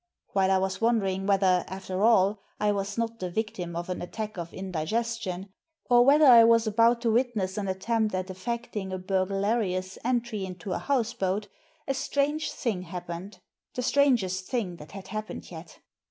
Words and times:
While 0.33 0.49
I 0.49 0.57
was 0.57 0.81
wondering 0.81 1.27
whether, 1.27 1.63
after 1.67 2.01
all, 2.01 2.39
I 2.59 2.71
was 2.71 2.97
not 2.97 3.19
the 3.19 3.29
victim 3.29 3.75
of 3.75 3.87
an 3.87 4.01
attack 4.01 4.35
of 4.35 4.51
indigestion, 4.51 5.49
or 5.91 6.03
whether 6.03 6.25
I 6.25 6.43
was 6.43 6.65
about 6.65 7.01
to 7.01 7.11
witness 7.11 7.55
an 7.55 7.67
attempt 7.67 8.15
at 8.15 8.31
effecting 8.31 8.91
a 8.91 8.97
buiglarious 8.97 9.99
entry 10.03 10.43
into 10.43 10.73
a 10.73 10.79
houseboat, 10.79 11.49
a 11.87 11.93
strange 11.93 12.51
thing 12.51 12.81
happened, 12.81 13.41
the 13.75 13.83
strangest 13.83 14.47
thing 14.47 14.77
that 14.77 14.93
had 14.93 15.09
happened 15.09 15.51
yet. 15.51 15.77